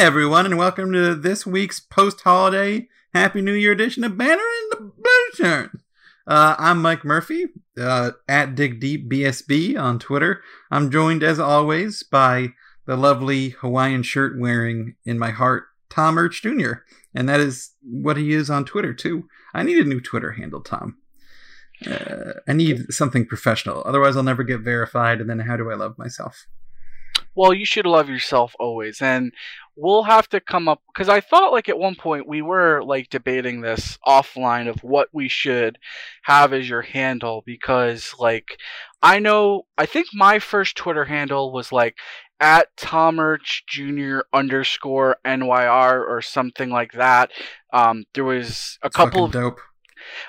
[0.00, 4.72] everyone, and welcome to this week's post holiday Happy New Year edition of Banter and
[4.72, 5.72] the Blue Shirt.
[6.26, 10.42] Uh, I'm Mike Murphy, uh, at Dig Deep BSB on Twitter.
[10.70, 12.54] I'm joined, as always, by
[12.86, 16.80] the lovely Hawaiian shirt wearing in my heart, Tom Urch Jr.,
[17.14, 19.28] and that is what he is on Twitter, too.
[19.52, 20.96] I need a new Twitter handle, Tom.
[21.86, 23.82] Uh, I need something professional.
[23.84, 26.46] Otherwise, I'll never get verified, and then how do I love myself?
[27.40, 29.00] Well, you should love yourself always.
[29.00, 29.32] And
[29.74, 33.08] we'll have to come up because I thought like at one point we were like
[33.08, 35.78] debating this offline of what we should
[36.24, 38.58] have as your handle because like
[39.02, 41.96] I know I think my first Twitter handle was like
[42.40, 44.26] at Tomerch Jr.
[44.34, 47.30] underscore NYR or something like that.
[47.72, 49.60] Um, there was a It's couple of dope.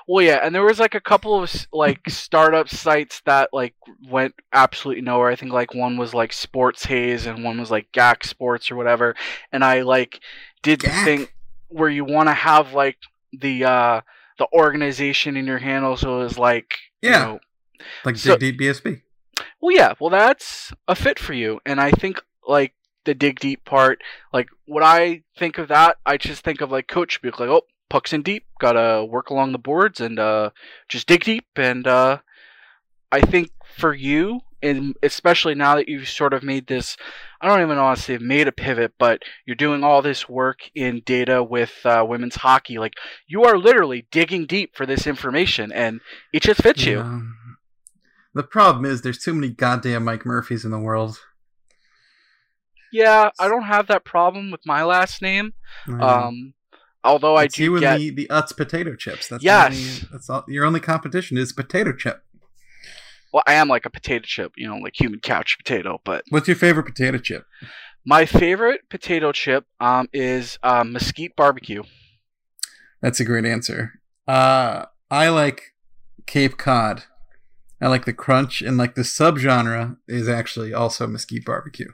[0.07, 3.73] Well, yeah, and there was like a couple of like startup sites that like
[4.09, 5.29] went absolutely nowhere.
[5.29, 8.75] I think like one was like Sports Haze and one was like GAC Sports or
[8.75, 9.15] whatever.
[9.51, 10.19] And I like
[10.63, 11.03] did the GAC?
[11.05, 11.27] thing
[11.69, 12.97] where you want to have like
[13.33, 14.01] the uh
[14.37, 17.19] the organization in your handle, so it was like you Yeah.
[17.19, 17.39] know,
[18.05, 19.01] Like So- Dig Deep BSB.
[19.61, 22.73] well, yeah, well, that's a fit for you, and I think like
[23.05, 23.99] the dig deep part,
[24.31, 27.63] like what I think of that, I just think of like coach be like, oh,
[27.91, 30.51] pucks in deep, gotta work along the boards and uh,
[30.87, 32.19] just dig deep, and uh,
[33.11, 36.95] I think for you, and especially now that you've sort of made this,
[37.41, 41.01] I don't even to say made a pivot, but you're doing all this work in
[41.05, 42.93] data with uh, women's hockey, like
[43.27, 45.99] you are literally digging deep for this information, and
[46.31, 47.27] it just fits you.
[48.33, 51.19] The problem is there's too many goddamn Mike Murphys in the world.
[52.93, 55.53] Yeah, I don't have that problem with my last name.
[56.01, 56.53] Um,
[57.03, 59.27] although I it's do you get the, the Utz potato chips.
[59.27, 59.73] That's Yes.
[59.73, 60.43] only- that's all.
[60.47, 62.23] Your only competition is potato chip.
[63.33, 66.01] well, I am like a potato chip, you know, like human couch potato.
[66.03, 67.45] But What's your favorite potato chip?
[68.05, 71.83] my favorite potato chip um is um, mesquite barbecue.
[73.01, 73.99] That's a great answer.
[74.27, 75.73] Uh, I like
[76.27, 77.03] Cape Cod.
[77.81, 81.91] I like the crunch, and like the subgenre is actually also mesquite barbecue.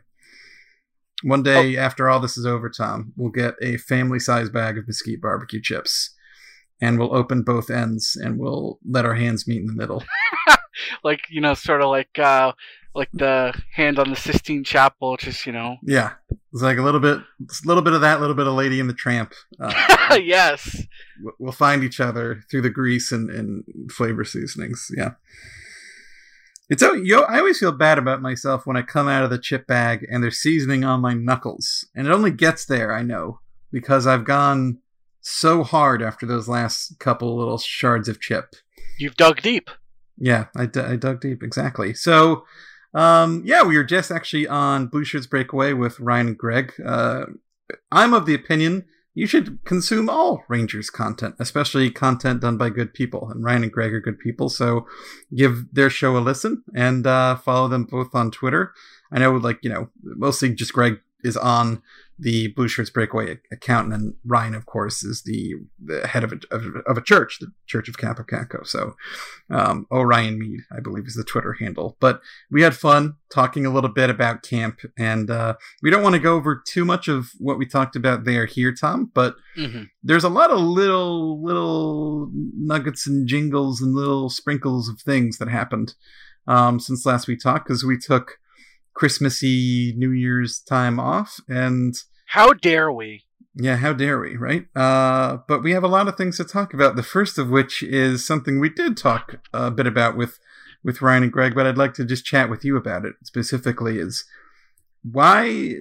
[1.24, 1.82] One day Oh.
[1.82, 5.62] after all this is over, Tom, we'll get a family size bag of mesquite barbecue
[5.62, 6.12] chips,
[6.80, 10.04] and we'll open both ends, and we'll let our hands meet in the middle.
[11.04, 12.52] Like you know, sort of like uh
[12.94, 15.78] like the hand on the Sistine Chapel, just you know.
[15.82, 16.12] Yeah,
[16.54, 17.24] it's like a little bit, a
[17.68, 19.34] little bit of that, a little bit of Lady and the Tramp.
[19.60, 20.84] Uh, yes.
[21.40, 24.92] we'll find each other through the grease and, and flavor seasonings.
[24.96, 25.14] Yeah.
[26.70, 27.22] It's yo.
[27.22, 30.22] I always feel bad about myself when I come out of the chip bag and
[30.22, 32.94] there's seasoning on my knuckles, and it only gets there.
[32.94, 33.40] I know
[33.72, 34.80] because I've gone
[35.22, 38.56] so hard after those last couple little shards of chip.
[38.98, 39.70] You've dug deep.
[40.18, 41.94] Yeah, I, d- I dug deep exactly.
[41.94, 42.46] So,
[42.94, 46.74] um, yeah, we were just actually on Blue Shirts Breakaway with Ryan and Greg.
[46.84, 47.26] Uh,
[47.92, 48.86] I'm of the opinion
[49.18, 53.32] you should consume all Rangers content, especially content done by good people.
[53.32, 54.86] And Ryan and Greg are good people, so
[55.36, 58.76] give their show a listen and uh, follow them both on Twitter.
[59.12, 61.82] I know, like you know, mostly just Greg is on
[62.20, 66.34] the Blue Shirts Breakaway account, and then Ryan, of course, is the, the head of
[66.34, 68.66] a, of, of a church, the Church of Kakko.
[68.66, 68.96] So,
[69.50, 71.96] um, Orion Mead, I believe, is the Twitter handle.
[72.00, 76.16] But we had fun talking a little bit about camp, and uh, we don't want
[76.16, 79.12] to go over too much of what we talked about there here, Tom.
[79.14, 85.02] But hmm there's a lot of little little nuggets and jingles and little sprinkles of
[85.02, 85.96] things that happened
[86.48, 88.40] um, since last we talked because we took
[88.98, 91.96] Christmassy New Year's time off and
[92.26, 93.26] How dare we?
[93.54, 94.66] yeah, how dare we, right?
[94.76, 96.96] Uh, but we have a lot of things to talk about.
[96.96, 100.40] The first of which is something we did talk a bit about with
[100.84, 104.00] with Ryan and Greg, but I'd like to just chat with you about it specifically.
[104.00, 104.26] Is
[105.04, 105.74] why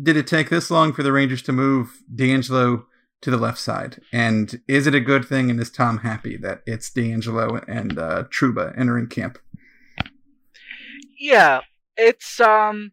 [0.00, 2.86] did it take this long for the Rangers to move D'Angelo
[3.22, 4.00] to the left side?
[4.12, 5.50] And is it a good thing?
[5.50, 9.38] And is Tom happy that it's D'Angelo and uh, Trouba entering camp?
[11.18, 11.60] Yeah,
[12.00, 12.92] it's um,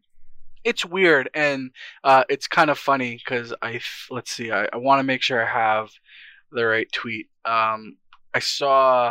[0.64, 1.70] it's weird and
[2.04, 5.42] uh, it's kind of funny because I let's see, I, I want to make sure
[5.42, 5.90] I have
[6.52, 7.28] the right tweet.
[7.44, 7.96] Um,
[8.34, 9.08] I saw,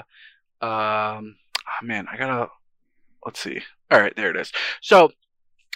[0.61, 2.49] um, oh man, I gotta
[3.25, 3.61] let's see.
[3.89, 4.51] All right, there it is.
[4.81, 5.11] So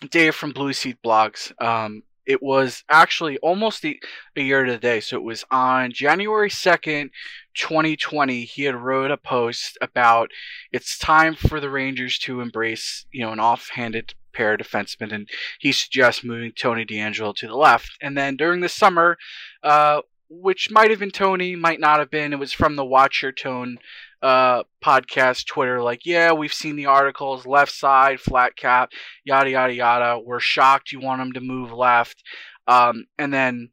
[0.10, 4.00] Dave from Blue Seat Blogs um, it was actually almost a,
[4.36, 5.00] year today.
[5.00, 7.10] So it was on January 2nd,
[7.56, 8.44] 2020.
[8.44, 10.32] He had wrote a post about
[10.72, 15.30] it's time for the Rangers to embrace, you know, an offhanded pair of defensemen, and
[15.60, 17.98] he suggests moving Tony DeAngelo to the left.
[18.02, 19.18] And then during the summer,
[19.64, 23.22] uh, which might have been Tony, might not have been, it was from the Watch
[23.22, 23.78] Your Tone
[24.22, 28.92] uh, podcast, Twitter, like, yeah, we've seen the articles, left side, flat cap,
[29.24, 30.20] yada, yada, yada.
[30.20, 32.24] We're shocked you want him to move left.
[32.68, 33.70] Um, and then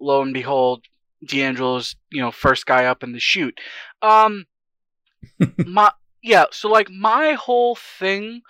[0.00, 0.84] lo and behold,
[1.26, 3.58] DeAngelo's, you know, first guy up in the shoot.
[4.00, 4.46] Um,
[5.66, 5.92] my,
[6.22, 8.42] yeah, so like my whole thing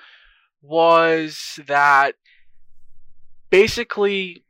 [0.62, 2.15] was that
[3.50, 4.44] basically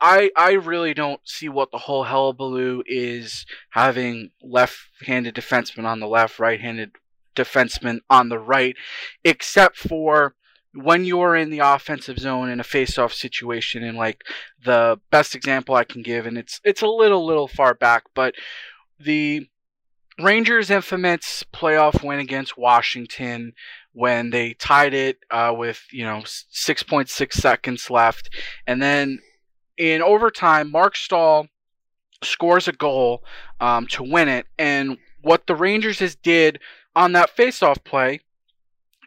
[0.00, 6.06] I I really don't see what the whole hullabaloo is having left-handed defensemen on the
[6.06, 6.92] left, right-handed
[7.34, 8.76] defensemen on the right,
[9.24, 10.34] except for
[10.74, 13.82] when you're in the offensive zone in a face-off situation.
[13.82, 14.22] And like
[14.64, 18.34] the best example I can give, and it's it's a little little far back, but
[19.00, 19.48] the
[20.20, 23.52] Rangers' infamous playoff win against Washington
[23.92, 28.30] when they tied it uh, with you know 6.6 seconds left,
[28.66, 29.20] and then
[29.78, 31.46] in overtime, Marc Staal
[32.22, 33.22] scores a goal
[33.60, 34.46] um, to win it.
[34.58, 36.58] And what the Rangers has did
[36.96, 38.20] on that faceoff play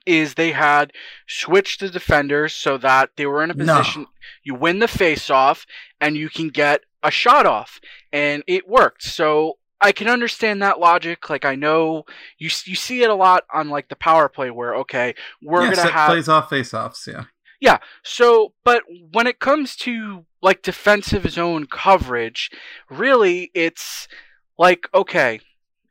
[0.06, 0.92] is they had
[1.28, 4.08] switched the defenders so that they were in a position No.
[4.44, 5.66] you win the faceoff
[6.00, 7.80] and you can get a shot off
[8.12, 12.06] and it worked so i can understand that logic like i know
[12.40, 15.14] you you see it a lot on like the power play where okay
[15.44, 17.06] we're yeah, gonna set have plays off face-offs.
[17.08, 17.26] Yeah,
[17.62, 17.78] yeah.
[18.04, 22.52] So, but when it comes to like defensive zone coverage,
[22.90, 24.10] really it's
[24.58, 25.40] like okay,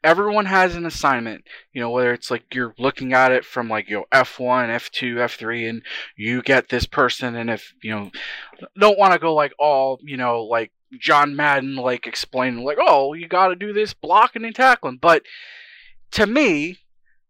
[0.03, 1.45] everyone has an assignment.
[1.73, 5.15] You know, whether it's like you're looking at it from like you know F1, F2,
[5.15, 5.83] F3 and
[6.17, 8.11] you get this person and if, you know,
[8.79, 13.13] don't want to go like all, you know, like John Madden like explaining like, "Oh,
[13.13, 15.23] you got to do this blocking and tackling." But
[16.13, 16.79] to me,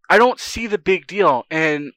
[0.08, 1.93] I don't see the big deal and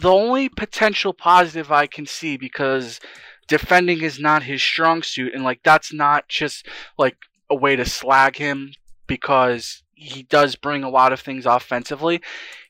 [0.00, 3.00] the only potential positive I can see because
[3.48, 6.66] defending is not his strong suit, and like that's not just
[6.98, 7.16] like
[7.50, 8.72] a way to slag him
[9.06, 12.20] because he does bring a lot of things offensively,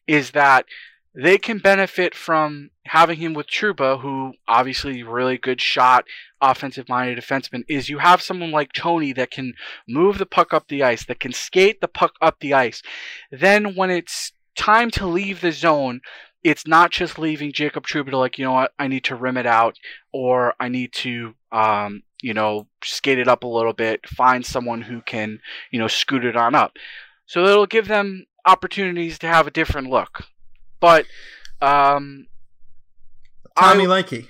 [0.06, 0.66] is that
[1.14, 6.04] they can benefit from having him with Trouba, who obviously really good shot,
[6.40, 9.52] offensive minded defenseman, is you have someone like Tony that can
[9.86, 12.82] move the puck up the ice, that can skate the puck up the ice.
[13.30, 16.00] Then when it's time to leave the zone,
[16.44, 19.36] it's not just leaving Jacob Trouba to like, you know what, I need to rim
[19.36, 19.76] it out
[20.12, 24.80] or I need to um, you know, skate it up a little bit, find someone
[24.80, 25.40] who can,
[25.70, 26.76] you know, scoot it on up.
[27.26, 30.24] So it'll give them opportunities to have a different look.
[30.80, 31.06] But
[31.60, 32.26] um
[33.58, 34.28] Tommy I- Likey.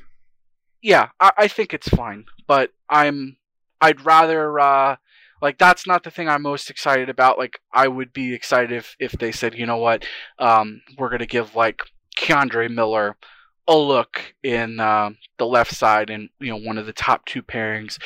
[0.83, 2.25] yeah, I, I think it's fine.
[2.47, 3.37] But I'm
[3.81, 4.97] I'd rather uh
[5.41, 7.39] like that's not the thing I'm most excited about.
[7.39, 10.05] Like I would be excited if if they said, you know what,
[10.39, 11.81] um, we're gonna give like
[12.23, 13.17] K'Andre Miller
[13.69, 17.43] a look in uh, the left side and you know one of the top two
[17.43, 17.99] pairings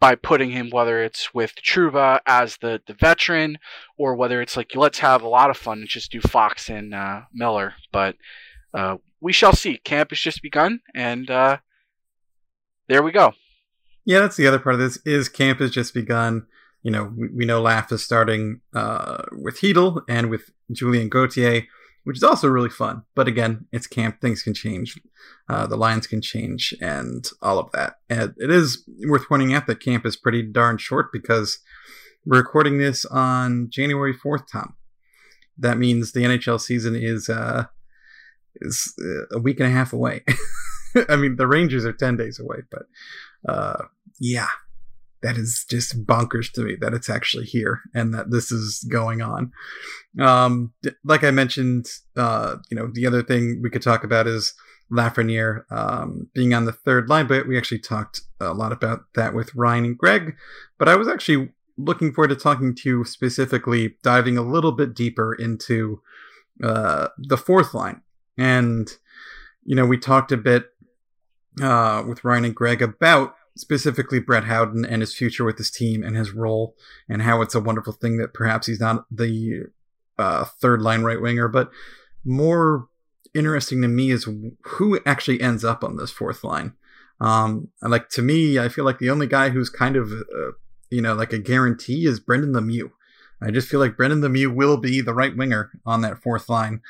[0.00, 3.58] by putting him whether it's with Trouba as the the veteran
[3.96, 6.94] or whether it's like let's have a lot of fun and just do Fox and
[6.94, 7.74] uh, Miller.
[7.92, 8.16] But
[8.74, 9.78] uh, we shall see.
[9.78, 11.30] Camp has just begun and.
[11.30, 11.58] Uh,
[12.88, 13.34] there we go.
[14.04, 14.98] Yeah, that's the other part of this.
[15.04, 16.46] Is camp has just begun.
[16.82, 21.64] You know, we, we know Laugh is starting uh, with Heedle and with Julien Gauthier,
[22.04, 23.02] which is also really fun.
[23.14, 24.20] But again, it's camp.
[24.20, 24.98] Things can change.
[25.48, 27.96] Uh, the lines can change and all of that.
[28.08, 31.58] And it is worth pointing out that camp is pretty darn short because
[32.24, 34.74] we're recording this on January 4th, Tom.
[35.58, 37.64] That means the NHL season is uh,
[38.56, 40.24] is uh, a week and a half away.
[41.08, 42.82] I mean, the Rangers are 10 days away, but
[43.48, 43.84] uh,
[44.20, 44.48] yeah,
[45.22, 49.20] that is just bonkers to me that it's actually here and that this is going
[49.20, 49.52] on.
[50.20, 50.72] Um,
[51.04, 54.54] like I mentioned, uh, you know, the other thing we could talk about is
[54.90, 59.34] Lafreniere um, being on the third line, but we actually talked a lot about that
[59.34, 60.34] with Ryan and Greg.
[60.78, 64.94] But I was actually looking forward to talking to you specifically, diving a little bit
[64.94, 66.00] deeper into
[66.62, 68.02] uh, the fourth line
[68.36, 68.88] And,
[69.64, 70.70] you know, we talked a bit
[71.60, 76.02] uh, with Ryan and Greg about specifically Brett Howden and his future with this team
[76.02, 76.74] and his role
[77.08, 79.64] and how it's a wonderful thing that perhaps he's not the
[80.18, 81.70] uh, third line right winger, but
[82.24, 82.88] more
[83.34, 84.28] interesting to me is
[84.62, 86.74] who actually ends up on this fourth line.
[87.20, 90.52] Um, like to me, I feel like the only guy who's kind of, uh,
[90.90, 92.90] you know, like a guarantee is Brendan Lemieux.
[93.42, 96.80] I just feel like Brendan Lemieux will be the right winger on that fourth line.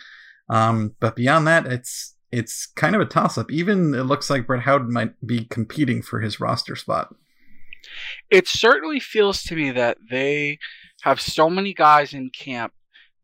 [0.48, 3.50] Um, but beyond that, it's it's kind of a toss up.
[3.50, 7.14] Even it looks like Brett Howden might be competing for his roster spot.
[8.30, 10.58] It certainly feels to me that they
[11.02, 12.72] have so many guys in camp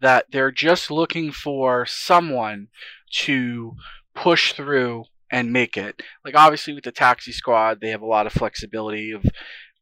[0.00, 2.68] that they're just looking for someone
[3.10, 3.72] to
[4.14, 6.00] push through and make it.
[6.24, 9.24] Like obviously with the taxi squad, they have a lot of flexibility of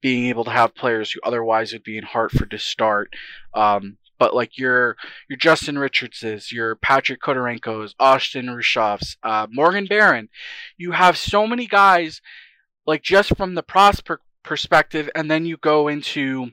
[0.01, 3.13] being able to have players who otherwise would be in Hartford to start.
[3.55, 4.97] Um, but like your
[5.29, 10.29] your Justin Richardses, your Patrik Khodorenko's, Austin Rueschhoffs, uh, Morgan Barron,
[10.77, 12.23] you have so many guys
[12.87, 16.53] like just from the prospect perspective, and then you go into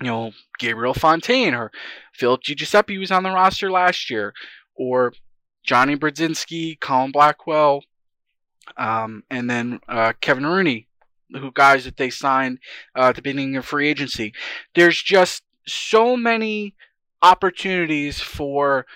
[0.00, 0.30] you know
[0.60, 1.72] Gabriel Fontaine or
[2.12, 4.32] Phil Di Giuseppe was on the roster last year,
[4.76, 5.12] or
[5.64, 7.82] Jonny Brodzinski, Colin Blackwell,
[8.76, 10.86] um, and then uh, Kevin Rooney,
[11.32, 12.60] who guys that they signed
[12.96, 14.32] uh, at the beginning of free agency.
[14.76, 16.74] There's just so many
[17.22, 18.86] opportunities for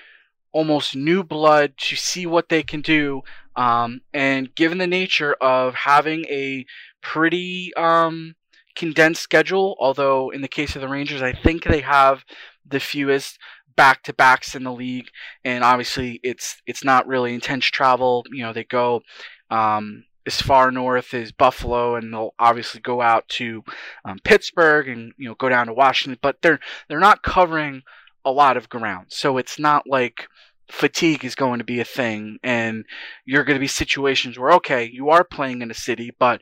[0.52, 3.22] almost new blood to see what they can do.
[3.56, 6.64] Um, and given the nature of having a
[7.02, 8.34] pretty um,
[8.74, 12.24] condensed schedule, although in the case of the Rangers, I think they have
[12.66, 13.38] the fewest
[13.76, 15.10] back to backs in the league,
[15.44, 18.24] and obviously it's it's not really intense travel.
[18.32, 19.02] You know, they go
[19.50, 23.62] um, as far north as Buffalo, and they'll obviously go out to
[24.04, 27.82] um, Pittsburgh and you know go down to Washington, but they're they're not covering
[28.26, 30.28] a lot of ground, so it's not like
[30.68, 32.84] fatigue is going to be a thing, and
[33.24, 36.40] you're going to be situations where okay, you are playing in a city, but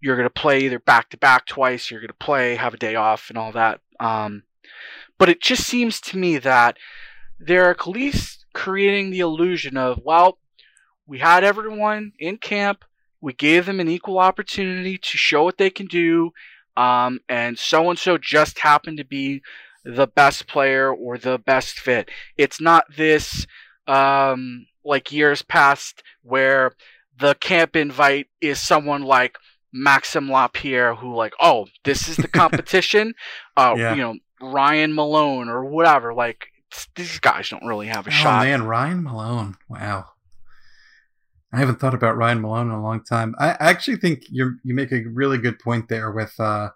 [0.00, 2.78] you're going to play either back to back twice, you're going to play, have a
[2.78, 3.80] day off, and all that.
[4.00, 4.44] Um,
[5.18, 6.76] but it just seems to me that
[7.38, 10.38] they're at least creating the illusion of, well,
[11.06, 12.84] we had everyone in camp,
[13.20, 16.32] we gave them an equal opportunity to show what they can do,
[16.76, 19.42] um, and so and so just happened to be
[19.84, 22.10] the best player or the best fit.
[22.36, 23.46] It's not this
[23.86, 26.72] um, like years past where
[27.18, 29.36] the camp invite is someone like
[29.72, 33.14] Maxim Lapierre who like, oh, this is the competition.
[33.56, 33.94] uh, yeah.
[33.94, 36.14] you know, Ryan Malone or whatever.
[36.14, 36.46] Like
[36.96, 38.20] these guys don't really have a shot.
[38.20, 38.44] oh, shot.
[38.44, 39.56] man, Ryan Malone.
[39.68, 40.06] Wow.
[41.52, 43.34] I haven't thought about Ryan Malone in a long time.
[43.38, 46.10] I actually think you you make a really good point there.
[46.10, 46.70] With uh,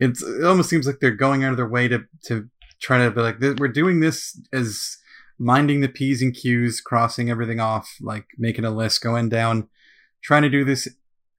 [0.00, 2.48] it's it almost seems like they're going out of their way to to
[2.80, 4.98] try to be like we're doing this as
[5.38, 9.68] minding the p's and q's, crossing everything off, like making a list, going down,
[10.22, 10.88] trying to do this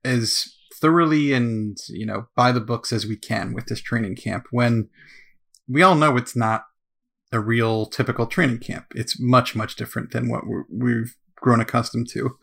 [0.04, 4.46] as thoroughly and you know by the books as we can with this training camp.
[4.52, 4.90] When
[5.68, 6.66] we all know it's not
[7.32, 8.86] a real typical training camp.
[8.96, 12.38] It's much, much different than what we have grown accustomed to.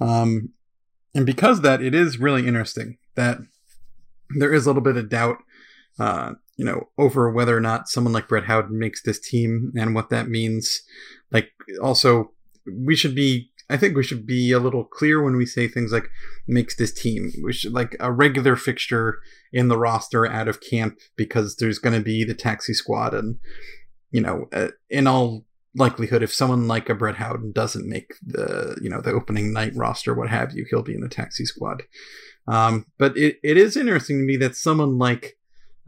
[0.00, 0.50] Um,
[1.14, 3.38] and because that, it is really interesting that
[4.36, 5.38] there is a little bit of doubt,
[5.98, 9.94] uh, you know, over whether or not someone like Brett Howden makes this team and
[9.94, 10.82] what that means.
[11.30, 11.50] Like,
[11.80, 12.32] also,
[12.66, 15.92] we should be I think we should be a little clear when we say things
[15.92, 16.08] like
[16.46, 17.30] makes this team.
[17.42, 19.18] We should like a regular fixture
[19.52, 23.38] in the roster out of camp because there's going to be the taxi squad and
[24.10, 28.78] you know uh, in all likelihood if someone like a Brett Howden doesn't make the
[28.80, 31.82] you know the opening night roster what have you he'll be in the taxi squad.
[32.46, 35.36] Um, but it, it is interesting to me that someone like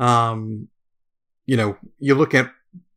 [0.01, 0.67] um,
[1.47, 2.51] you know you look at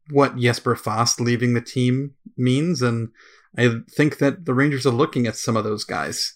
[0.10, 3.10] what Jesper Fast leaving the team means and
[3.58, 6.34] I think that the Rangers are looking at some of those guys.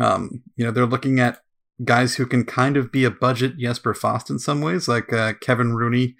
[0.00, 1.40] Um, you know, they're looking at
[1.84, 5.34] guys who can kind of be a budget Jesper Fast in some ways, like uh,
[5.40, 6.16] Kevin Rooney,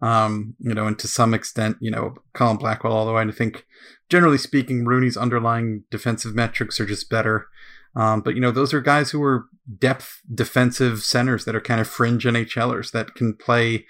[0.00, 3.66] um, you know, and to some extent, you know, Colin Blackwell, although I think
[4.08, 7.48] generally speaking, Rooney's underlying defensive metrics are just better.
[7.96, 9.46] Um, but, you know, those are guys who are
[9.78, 13.86] depth defensive centers that are kind of fringe NHLers that can play,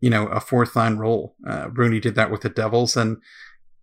[0.00, 1.36] you know, a fourth line role.
[1.48, 2.96] Uh, Rooney did that with the Devils.
[2.96, 3.18] And,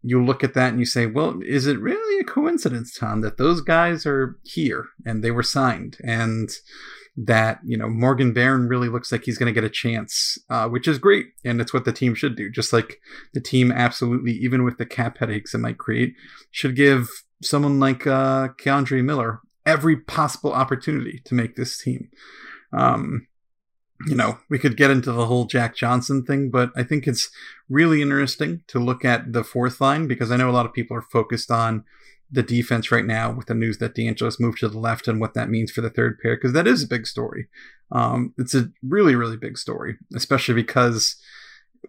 [0.04, 3.38] you look at that and you say, well, is it really a coincidence, Tom, that
[3.38, 6.50] those guys are here and they were signed and
[7.18, 10.70] that, you know, Morgan Barron really looks like he's going to get a chance, uh,
[10.70, 11.28] which is great.
[11.44, 12.50] And it's what the team should do.
[12.50, 13.00] Just like
[13.34, 16.14] the team absolutely, even with the cap headaches it might create,
[16.52, 17.10] should give
[17.42, 22.10] someone like uh, K'Andre Miller every possible opportunity to make this team.
[22.72, 23.28] Um,
[24.06, 27.30] you know, we could get into the whole Jack Johnson thing, but I think it's
[27.68, 30.96] really interesting to look at the fourth line because I know a lot of people
[30.96, 31.84] are focused on
[32.30, 35.34] the defense right now with the news that DeAngelo's moved to the left and what
[35.34, 37.48] that means for the third pair, because that is a big story.
[37.92, 41.16] Um, it's a really, really big story, especially because,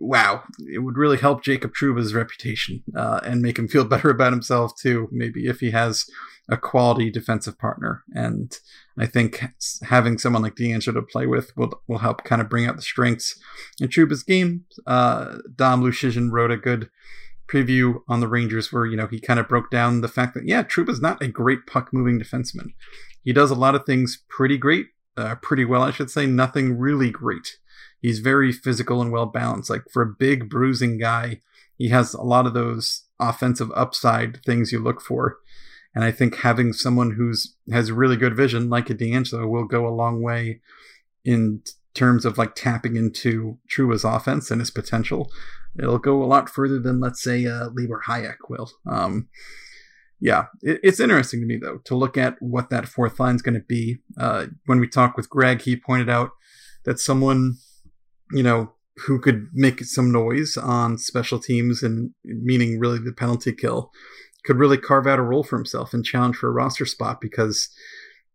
[0.00, 0.42] wow,
[0.72, 4.72] it would really help Jacob Trouba's reputation uh, and make him feel better about himself,
[4.80, 6.06] too, maybe if he has
[6.48, 8.02] a quality defensive partner.
[8.14, 8.56] And
[8.98, 9.44] I think
[9.82, 12.82] having someone like DeAngelo to play with will, will help kind of bring out the
[12.82, 13.38] strengths
[13.80, 14.64] in Trouba's game.
[14.86, 16.88] Uh, Dom Luszczyszyn wrote a good
[17.48, 20.46] preview on the Rangers where, you know, he kind of broke down the fact that,
[20.46, 22.72] yeah, Trouba's not a great puck moving defenseman.
[23.24, 26.78] He does a lot of things pretty great, uh, pretty well, I should say, nothing
[26.78, 27.58] really great.
[28.00, 29.70] He's very physical and well balanced.
[29.70, 31.40] Like for a big bruising guy,
[31.76, 35.38] he has a lot of those offensive upside things you look for.
[35.94, 39.86] And I think having someone who's has really good vision, like a DeAngelo, will go
[39.86, 40.60] a long way
[41.24, 41.62] in
[41.94, 45.30] terms of like tapping into Trouba's offense and his potential.
[45.78, 48.70] It'll go a lot further than let's say uh, Libor Hajek will.
[48.86, 49.28] Um,
[50.20, 53.42] yeah, it, it's interesting to me though to look at what that fourth line is
[53.42, 53.98] going to be.
[54.16, 56.30] Uh, when we talked with Greg, he pointed out
[56.84, 57.56] that someone,
[58.32, 58.72] you know,
[59.06, 63.92] who could make some noise on special teams and meaning really the penalty kill
[64.44, 67.68] could really carve out a role for himself and challenge for a roster spot because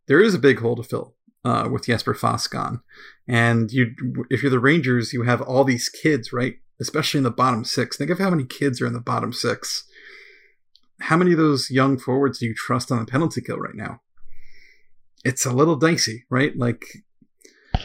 [0.07, 2.81] there is a big hole to fill uh, with Jesper Fast gone.
[3.27, 3.93] And you,
[4.29, 6.55] if you're the Rangers, you have all these kids, right?
[6.79, 7.97] Especially in the bottom six.
[7.97, 9.85] Think of how many kids are in the bottom six
[11.03, 14.01] how many of those young forwards do you trust on the penalty kill right now?
[15.25, 16.55] It's a little dicey, right?
[16.57, 16.83] Like,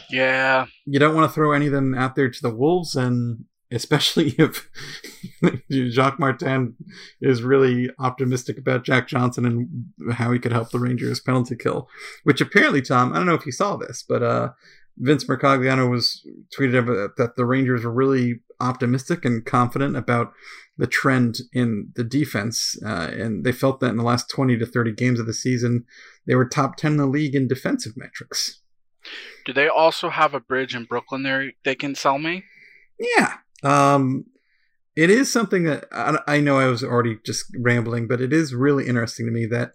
[0.09, 3.45] yeah, you don't want to throw any of them out there to the wolves, and
[3.71, 4.69] especially if
[5.91, 6.75] Jacques Martin
[7.21, 11.87] is really optimistic about Jack Johnson and how he could help the Rangers penalty kill.
[12.23, 14.49] Which apparently, Tom, I don't know if you saw this, but uh,
[14.97, 16.25] Vince Mercogliano was
[16.57, 20.33] tweeted that the Rangers were really optimistic and confident about
[20.77, 24.65] the trend in the defense, uh, and they felt that in the last 20 to
[24.65, 25.85] 30 games of the season,
[26.25, 28.61] they were top 10 in the league in defensive metrics.
[29.45, 32.43] Do they also have a bridge in Brooklyn there they can sell me?
[32.99, 33.35] Yeah.
[33.63, 34.25] Um,
[34.95, 38.53] it is something that I, I know I was already just rambling, but it is
[38.53, 39.73] really interesting to me that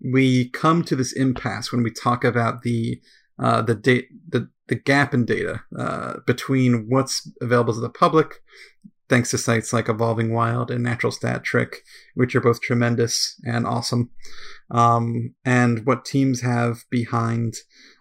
[0.00, 3.00] we come to this impasse when we talk about the
[3.38, 8.42] uh, the date the the gap in data uh, between what's available to the public
[9.08, 11.82] thanks to sites like Evolving Wild and Natural Stat Trick,
[12.14, 14.10] which are both tremendous and awesome,
[14.70, 17.54] um, and what teams have behind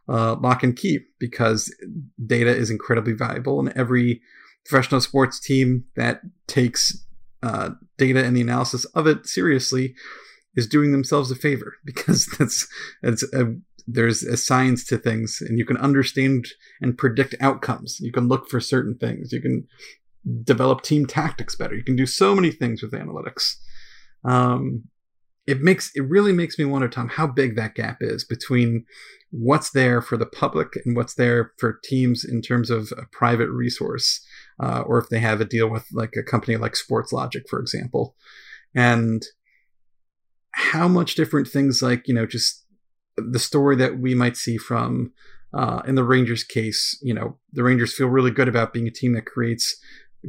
[0.09, 1.73] uh, Lock and Key, because
[2.25, 4.21] data is incredibly valuable, and every
[4.65, 7.05] professional sports team that takes
[7.43, 9.95] uh, data and the analysis of it seriously
[10.55, 13.53] is doing themselves a favor because that's a,
[13.85, 16.47] there's a science to things and you can understand
[16.81, 19.65] and predict outcomes you can look for certain things you can
[20.43, 21.75] develop team tactics better.
[21.75, 23.55] You can do so many things with analytics.
[24.23, 24.83] Um,
[25.47, 28.85] it makes it really makes me wonder, Tom, how big that gap is between
[29.31, 33.49] what's there for the public and what's there for teams in terms of a private
[33.49, 34.25] resource,
[34.61, 38.15] uh, or if they have a deal with like a company like Sportlogiq, for example,
[38.75, 39.23] and
[40.51, 42.65] how much different things like you know just
[43.15, 45.13] the story that we might see from
[45.53, 48.91] uh, in the Rangers case, you know, the Rangers feel really good about being a
[48.91, 49.77] team that creates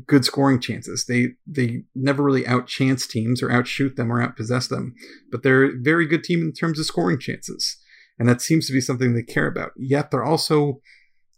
[0.07, 1.07] good scoring chances.
[1.07, 4.95] They they never really outchance teams or outshoot them or outpossess them,
[5.31, 7.77] but they're a very good team in terms of scoring chances,
[8.19, 9.73] and that seems to be something they care about.
[9.77, 10.81] Yet they're also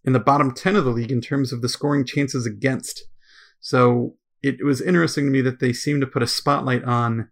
[0.05, 3.05] in the bottom ten of the league in terms of the scoring chances against.
[3.61, 7.29] So it was interesting to me that they seem to put a spotlight on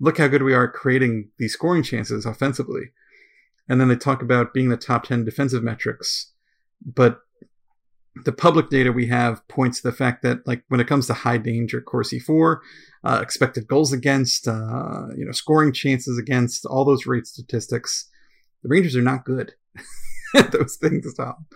[0.00, 2.92] look how good we are at creating these scoring chances offensively.
[3.68, 6.32] And then they talk about being the top 10 defensive metrics,
[6.84, 7.20] but
[8.24, 11.14] the public data we have points to the fact that like when it comes to
[11.14, 12.62] high danger Corsi for,
[13.04, 18.08] uh, expected goals against, uh, you know, scoring chances against, all those rate statistics,
[18.62, 19.52] the Rangers are not good
[20.34, 21.46] at those things, Tom.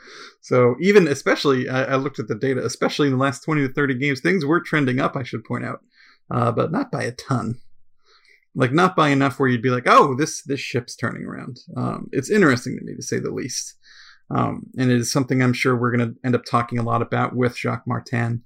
[0.40, 3.72] So even especially, I, I, looked at the data, especially in the last twenty to
[3.72, 5.16] thirty games, things were trending up.
[5.16, 5.80] I should point out,
[6.30, 7.60] uh, but not by a ton.
[8.54, 11.60] Like not by enough where you'd be like, oh, this this ship's turning around.
[11.76, 13.76] Um, it's interesting to me to say the least.
[14.34, 17.02] Um, and it is something I'm sure we're going to end up talking a lot
[17.02, 18.42] about with Jacques Martin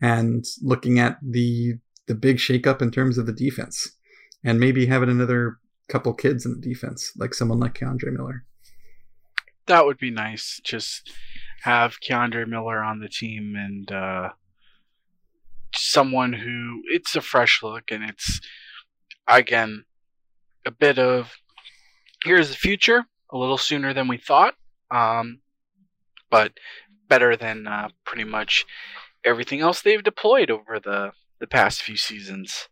[0.00, 1.74] and looking at the
[2.06, 3.96] the big shakeup in terms of the defense
[4.44, 8.44] and maybe having another couple kids in the defense, like someone like K'Andre Miller.
[9.66, 10.60] That would be nice.
[10.62, 11.12] Just
[11.62, 14.28] have K'Andre Miller on the team and uh,
[15.74, 18.40] someone who it's a fresh look and it's
[19.28, 19.84] again
[20.64, 21.32] a bit of
[22.24, 24.54] here's the future a little sooner than we thought
[24.90, 25.40] um,
[26.30, 26.52] but
[27.08, 28.64] better than uh, pretty much
[29.24, 32.68] everything else they've deployed over the the past few seasons.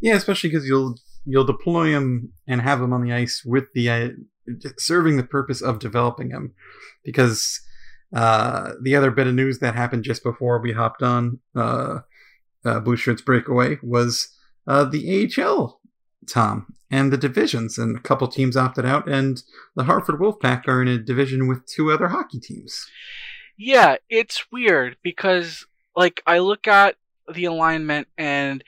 [0.00, 3.90] Yeah, especially because you'll you'll deploy them and have them on the ice with the
[3.90, 4.08] uh,
[4.78, 6.54] serving the purpose of developing them,
[7.04, 7.60] because
[8.14, 12.00] uh, the other bit of news that happened just before we hopped on uh,
[12.64, 14.28] uh, Blue Shirts Breakaway was
[14.66, 15.80] uh, the AHL,
[16.28, 19.42] Tom, and the divisions, and a couple teams opted out, and
[19.74, 22.86] the Hartford Wolfpack are in a division with two other hockey teams.
[23.56, 26.96] Yeah, it's weird because like I look at
[27.32, 28.64] the alignment and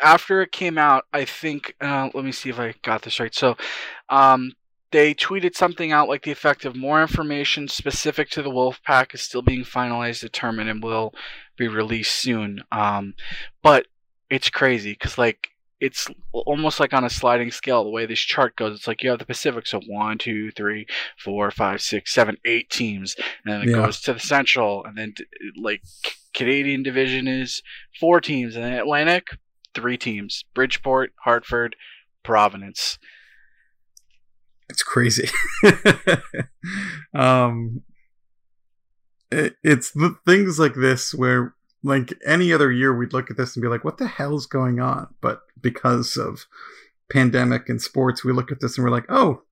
[0.00, 3.34] after it came out, I think uh, let me see if I got this right.
[3.34, 3.56] So,
[4.08, 4.52] um,
[4.92, 9.20] they tweeted something out like the effect of more information specific to the Wolfpack is
[9.20, 11.12] still being finalized, determined, and will
[11.56, 12.62] be released soon.
[12.70, 13.14] Um,
[13.62, 13.86] but
[14.30, 18.56] it's crazy because like it's almost like on a sliding scale the way this chart
[18.56, 20.86] goes it's like you have the pacific so one two three
[21.18, 23.84] four five six seven eight teams and then it yeah.
[23.84, 25.14] goes to the central and then
[25.60, 25.82] like
[26.34, 27.62] canadian division is
[28.00, 29.28] four teams and then atlantic
[29.74, 31.76] three teams bridgeport hartford
[32.22, 32.98] providence
[34.68, 35.28] it's crazy
[37.14, 37.82] um
[39.30, 43.54] it, it's the things like this where like any other year we'd look at this
[43.54, 45.08] and be like what the hell's going on?
[45.20, 46.46] But because of
[47.10, 49.42] pandemic and sports we look at this and we're like oh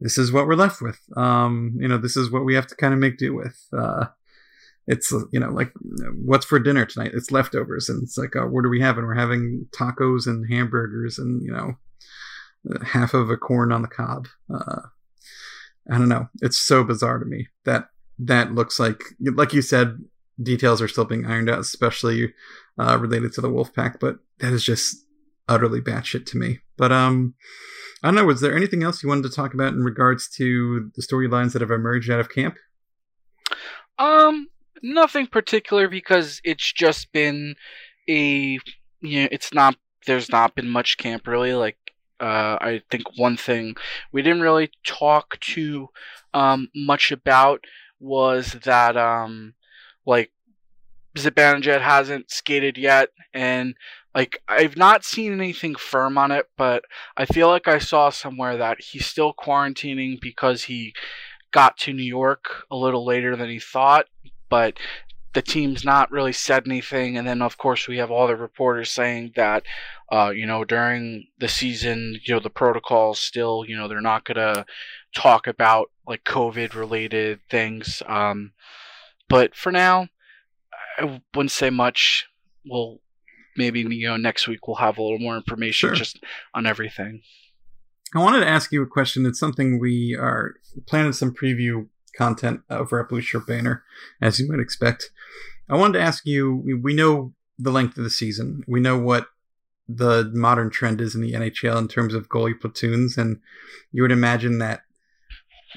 [0.00, 1.00] this is what we're left with.
[1.16, 3.58] Um you know this is what we have to kind of make do with.
[3.76, 4.06] Uh
[4.86, 5.72] it's you know like
[6.24, 7.12] what's for dinner tonight?
[7.14, 7.88] It's leftovers.
[7.88, 11.52] And it's like uh, what are we having we're having tacos and hamburgers and you
[11.52, 11.74] know
[12.84, 14.28] half of a corn on the cob.
[14.52, 14.82] Uh
[15.90, 16.28] i don't know.
[16.40, 19.98] It's so bizarre to me that that looks like like you said
[20.40, 22.32] details are still being ironed out, especially
[22.78, 24.00] uh, related to the wolf pack.
[24.00, 24.96] But that is just
[25.48, 26.60] utterly batshit to me.
[26.76, 27.34] But um,
[28.02, 28.24] I don't know.
[28.24, 31.62] Was there anything else you wanted to talk about in regards to the storylines that
[31.62, 32.56] have emerged out of camp?
[33.98, 34.48] Um,
[34.82, 37.54] nothing particular because it's just been
[38.08, 38.58] a
[39.00, 41.76] you know it's not there's not been much camp really like
[42.18, 43.74] uh, I think one thing
[44.12, 45.88] we didn't really talk too
[46.34, 47.64] um, much about
[47.98, 49.54] was that um,
[50.06, 50.30] like
[51.16, 53.74] Zibanejad hasn't skated yet, and
[54.14, 56.84] like I've not seen anything firm on it, but
[57.16, 60.94] I feel like I saw somewhere that he's still quarantining because he
[61.50, 64.06] got to New York a little later than he thought,
[64.48, 64.78] but
[65.34, 67.16] the team's not really said anything.
[67.16, 69.64] And then, of course, we have all the reporters saying that,
[70.10, 74.24] uh, you know, during the season, you know, the protocols still, you know, they're not
[74.24, 74.66] gonna
[75.14, 78.02] talk about like COVID related things.
[78.06, 78.52] Um,
[79.28, 80.08] but for now,
[80.98, 82.26] I wouldn't say much.
[82.64, 83.00] We'll
[83.56, 85.94] maybe you know next week we'll have a little more information sure.
[85.94, 86.22] just
[86.54, 87.22] on everything.
[88.14, 89.24] I wanted to ask you a question.
[89.24, 90.54] It's something we are
[90.86, 93.84] planning some preview content over at Blue Shirt Banter,
[94.20, 95.10] as you might expect.
[95.68, 96.62] I wanted to ask you.
[96.82, 98.64] We know the length of the season.
[98.66, 99.28] We know what
[99.88, 103.40] the modern trend is in the NHL in terms of goalie platoons, and
[103.92, 104.82] you would imagine that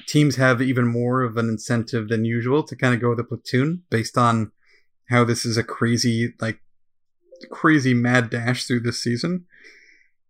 [0.06, 3.24] teams have even more of an incentive than usual to kind of go with a
[3.24, 4.52] platoon based on
[5.08, 6.60] how this is a crazy, like,
[7.50, 9.46] crazy mad dash through this season.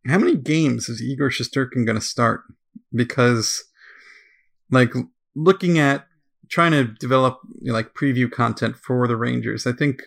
[0.07, 2.43] How many games is Igor Shesterkin going to start?
[2.95, 3.65] Because,
[4.71, 4.93] like,
[5.35, 6.07] looking at
[6.49, 10.03] trying to develop you know, like preview content for the Rangers, I think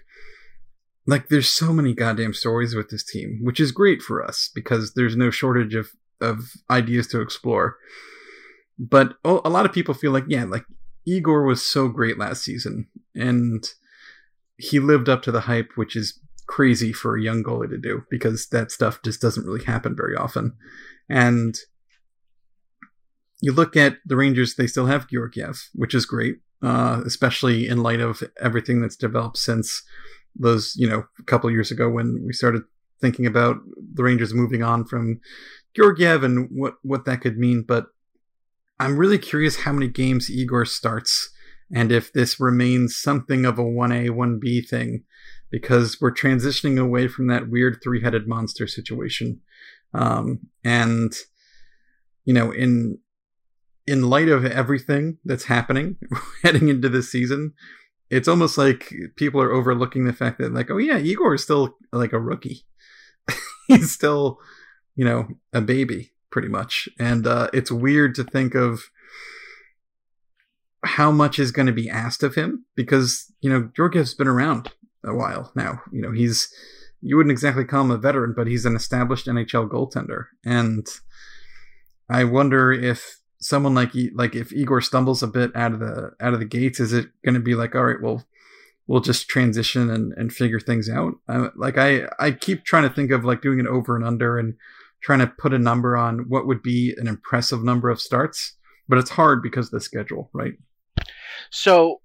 [1.06, 4.93] like there's so many goddamn stories with this team, which is great for us because
[4.93, 5.89] there's no shortage of
[6.22, 7.78] of ideas to explore.
[8.80, 10.63] But a lot of people feel like, yeah, like
[11.06, 13.70] Igor was so great last season, and
[14.56, 18.04] he lived up to the hype, which is crazy for a young goalie to do
[18.10, 20.54] because that stuff just doesn't really happen very often.
[21.10, 21.56] And
[23.42, 27.84] you look at the Rangers; they still have Georgiev, which is great, uh, especially in
[27.84, 29.84] light of everything that's developed since
[30.36, 32.63] those, you know, a couple years ago when we started
[33.02, 33.58] thinking about
[33.94, 35.20] the Rangers moving on from
[35.76, 37.65] Georgiev and what what that could mean.
[37.68, 37.88] But
[38.80, 41.30] I'm really curious how many games Igor starts
[41.74, 45.04] and if this remains something of a 1A, 1B thing,
[45.52, 49.42] because we're transitioning away from that weird three headed monster situation.
[49.94, 51.13] Um, and,
[52.26, 53.00] you know, in
[53.88, 55.98] in light of everything that's happening
[56.44, 57.54] heading into this season,
[58.12, 61.76] it's almost like people are overlooking the fact that, like, oh yeah, Igor is still
[61.92, 62.65] like a rookie.
[63.68, 64.39] He's still,
[64.96, 66.89] you know, a baby pretty much.
[67.00, 68.89] And uh, it's weird to think of
[70.84, 74.72] how much is going to be asked of him because you know Georgiev's been around
[75.04, 75.82] a while now.
[75.92, 76.54] You know he's
[77.02, 80.88] you wouldn't exactly call him a veteran, but he's an established NHL goaltender, and
[82.10, 86.34] I wonder if someone like like if Igor stumbles a bit out of the out
[86.34, 88.26] of the gates, is it going to be like all right, well
[88.88, 91.13] we'll just transition and, and figure things out.
[91.28, 94.39] Uh, like I I keep trying to think of like doing an over and under
[94.39, 94.56] and
[95.01, 98.55] trying to put a number on what would be an impressive number of starts,
[98.88, 100.53] but it's hard because the schedule, right?
[101.49, 102.01] So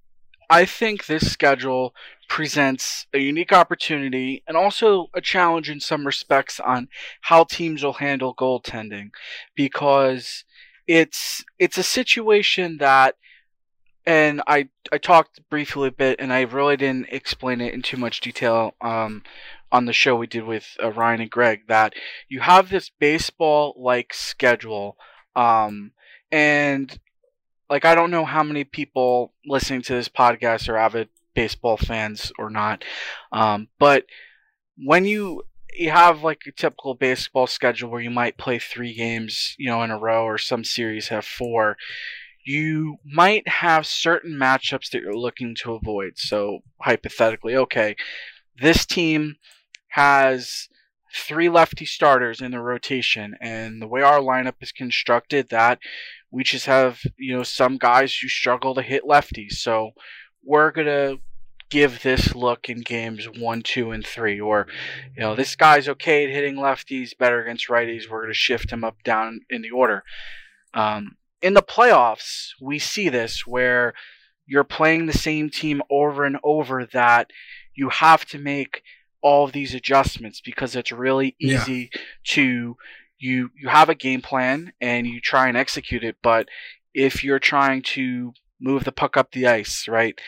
[0.50, 1.94] I think this schedule
[2.28, 6.88] presents a unique opportunity and also a challenge in some respects on
[7.22, 9.10] how teams will handle goaltending
[9.54, 10.44] because
[10.86, 13.16] it's it's a situation that
[14.06, 17.96] and I I talked briefly a bit and I really didn't explain it in too
[17.96, 19.22] much detail um,
[19.74, 21.94] on the show we did with uh, Ryan and Greg that
[22.28, 24.96] you have this baseball like schedule
[25.34, 25.90] um,
[26.30, 26.96] and
[27.68, 32.30] like I don't know how many people listening to this podcast are avid baseball fans
[32.38, 32.84] or not,
[33.32, 34.04] um, but
[34.78, 39.56] when you you have like a typical baseball schedule where you might play three games,
[39.58, 41.76] you know, in a row, or some series have four.
[42.46, 46.12] You might have certain matchups that you're looking to avoid.
[46.16, 47.96] So hypothetically, okay,
[48.60, 49.36] this team
[49.94, 50.68] has
[51.14, 55.78] three lefty starters in the rotation, and the way our lineup is constructed, that
[56.32, 59.52] we just have you know some guys who struggle to hit lefties.
[59.52, 59.92] So
[60.44, 61.18] we're gonna
[61.70, 64.66] give this look in games one, two, and three, or
[65.16, 68.10] you know this guy's okay at hitting lefties, better against righties.
[68.10, 70.02] We're gonna shift him up down in the order.
[70.74, 73.94] Um, in the playoffs, we see this where
[74.44, 77.30] you're playing the same team over and over that
[77.76, 78.82] you have to make
[79.24, 82.00] all of these adjustments because it's really easy yeah.
[82.24, 82.76] to
[83.18, 86.46] you you have a game plan and you try and execute it but
[86.92, 90.20] if you're trying to move the puck up the ice right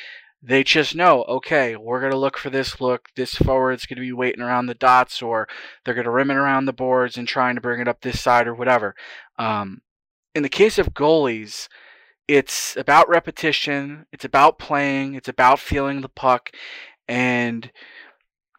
[0.42, 4.00] they just know okay we're going to look for this look this forward's going to
[4.00, 5.46] be waiting around the dots or
[5.84, 8.20] they're going to rim it around the boards and trying to bring it up this
[8.20, 8.94] side or whatever
[9.38, 9.82] um,
[10.34, 11.68] in the case of goalies
[12.26, 16.50] it's about repetition it's about playing it's about feeling the puck
[17.06, 17.70] and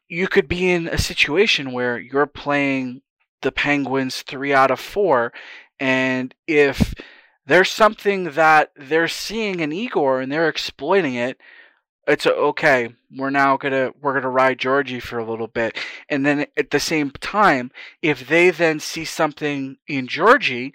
[0.10, 3.02] you could be in a situation where you're playing
[3.42, 5.32] the Penguins three out of four,
[5.80, 6.96] and if
[7.46, 11.38] there's something that they're seeing in Igor and they're exploiting it,
[12.08, 12.94] it's a, okay.
[13.16, 15.78] We're now gonna we're gonna ride Georgie for a little bit,
[16.10, 20.74] and then at the same time, if they then see something in Georgie,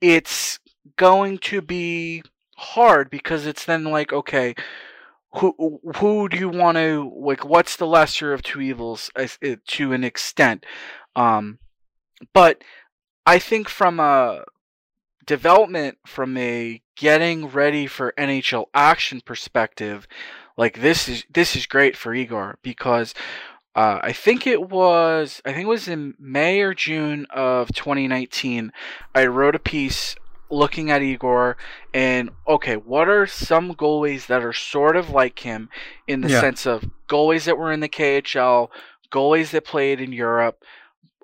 [0.00, 0.58] it's
[0.96, 2.22] going to be
[2.56, 4.54] hard because it's then like okay
[5.36, 9.10] who who do you want to like what's the lesser of two evils
[9.66, 10.64] to an extent
[11.16, 11.58] um
[12.32, 12.62] but
[13.26, 14.44] i think from a
[15.26, 20.06] development from a getting ready for nhl action perspective
[20.56, 23.14] like this is this is great for igor because
[23.76, 28.70] uh, I think it was I think it was in May or June of 2019.
[29.16, 30.14] I wrote a piece
[30.50, 31.56] looking at Igor
[31.92, 35.68] and okay, what are some goalies that are sort of like him
[36.06, 36.40] in the yeah.
[36.40, 38.68] sense of goalies that were in the KHL,
[39.10, 40.62] goalies that played in Europe,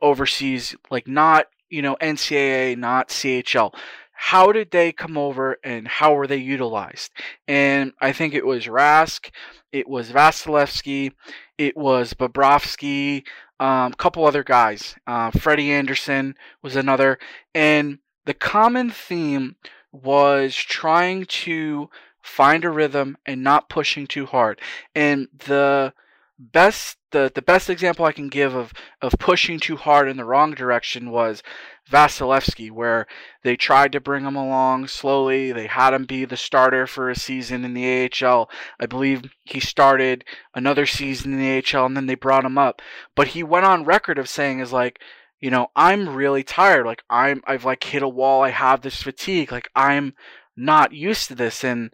[0.03, 3.75] overseas, like not, you know, NCAA, not CHL.
[4.13, 7.11] How did they come over and how were they utilized?
[7.49, 9.31] And I think it was Rask,
[9.73, 11.13] it was Vasilevskiy,
[11.57, 13.25] it was Bobrovsky,
[13.59, 14.95] a um, couple other guys.
[15.07, 17.19] Uh, Freddie Andersen was another.
[17.55, 19.57] And the common theme
[19.93, 21.91] was trying to
[22.23, 24.61] find a rhythm and not pushing too hard.
[24.95, 25.93] And the
[26.39, 30.25] best the, the best example I can give of, of pushing too hard in the
[30.25, 31.43] wrong direction was
[31.91, 33.07] Vasilevskiy, where
[33.43, 35.51] they tried to bring him along slowly.
[35.53, 38.49] They had him be the starter for a season in the AHL.
[38.79, 42.81] I believe he started another season in the AHL and then they brought him up.
[43.17, 45.01] But he went on record of saying is like,
[45.40, 46.87] you know, I'm really tired.
[46.87, 48.42] Like I'm I've like hit a wall.
[48.42, 49.50] I have this fatigue.
[49.50, 50.14] Like I'm
[50.57, 51.92] not used to this and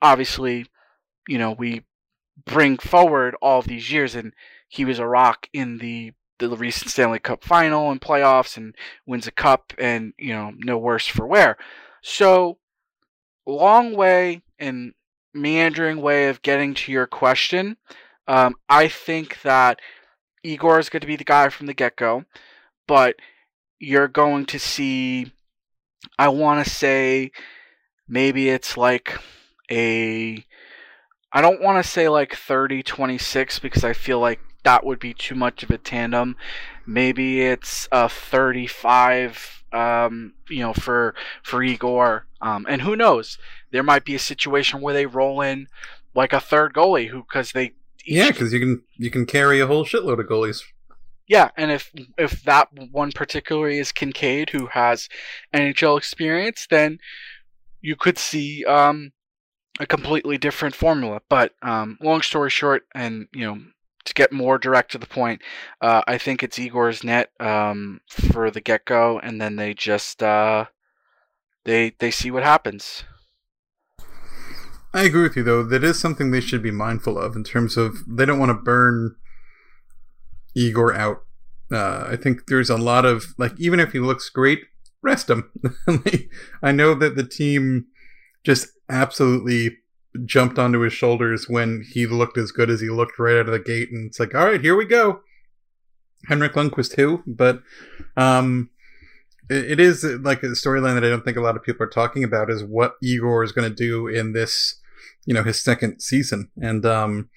[0.00, 0.66] obviously,
[1.26, 1.84] you know, we
[2.44, 4.32] bring forward all these years and
[4.68, 8.74] he was a rock in the the recent Stanley Cup final and playoffs and
[9.06, 11.56] wins a cup and, you know, no worse for wear.
[12.02, 12.58] So
[13.46, 14.92] long way and
[15.32, 17.78] meandering way of getting to your question.
[18.28, 19.80] Um, I think that
[20.42, 22.24] Igor is going to be the guy from the get go
[22.86, 23.16] but
[23.78, 25.32] you're going to see
[26.18, 27.32] I want to say
[28.08, 29.18] maybe it's like
[29.70, 30.44] a
[31.32, 35.14] I don't want to say like 30 26 because I feel like that would be
[35.14, 36.36] too much of a tandem.
[36.86, 43.36] Maybe it's a 35 um, you know for for Igor um, and who knows
[43.72, 45.66] there might be a situation where they roll in
[46.14, 47.72] like a third goalie who cuz they
[48.06, 50.62] yeah, because you can you can carry a whole shitload of goalies
[51.28, 55.08] yeah, and if if that one particularly is Kinkaid, who has
[55.52, 56.98] NHL experience, then
[57.80, 59.12] you could see um,
[59.80, 61.20] a completely different formula.
[61.28, 63.60] But um, long story short, and you know,
[64.04, 65.42] to get more direct to the point,
[65.80, 70.22] uh, I think it's Igor's net um, for the get go, and then they just
[70.22, 70.66] uh,
[71.64, 73.02] they they see what happens.
[74.94, 75.64] I agree with you though.
[75.64, 78.54] That is something they should be mindful of in terms of they don't want to
[78.54, 79.16] burn
[80.56, 81.22] Igor out.
[81.70, 84.62] Uh, I think there's a lot of like even if he looks great,
[85.02, 85.50] rest him.
[86.62, 87.86] I know that the team
[88.44, 89.78] just absolutely
[90.24, 93.52] jumped onto his shoulders when he looked as good as he looked right out of
[93.52, 95.20] the gate, and it's like, all right, here we go.
[96.28, 97.62] Henrik Lundqvist too, but
[98.16, 98.70] um,
[99.50, 101.90] it, it is like a storyline that I don't think a lot of people are
[101.90, 104.80] talking about is what Igor is going to do in this,
[105.26, 107.28] you know, his second season, and um,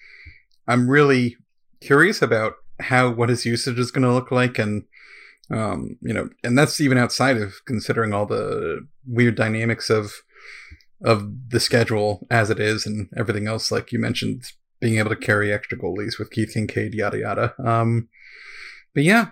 [0.67, 1.35] I'm really
[1.81, 4.83] curious about how what his usage is going to look like, and
[5.51, 10.13] um, you know, and that's even outside of considering all the weird dynamics of
[11.03, 14.43] of the schedule as it is and everything else, like you mentioned,
[14.79, 17.53] being able to carry extra goalies with Keith Kinkaid yada yada.
[17.65, 18.09] Um,
[18.93, 19.27] but yeah,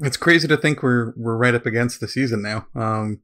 [0.00, 2.66] it's crazy to think we're we're right up against the season now.
[2.74, 3.20] Um,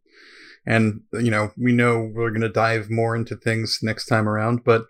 [0.65, 4.65] and you know we know we're going to dive more into things next time around,
[4.65, 4.87] but